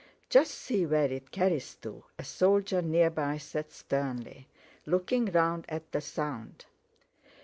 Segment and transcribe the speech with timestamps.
[0.29, 4.47] "Just see where it carries to!" a soldier near by said sternly,
[4.87, 6.65] looking round at the sound.